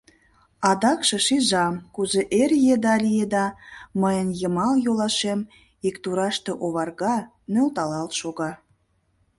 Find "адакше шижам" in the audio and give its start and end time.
0.69-1.75